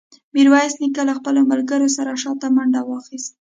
[0.33, 3.29] ميرويس نيکه له خپلو ملګرو سره شاته منډه واخيسته.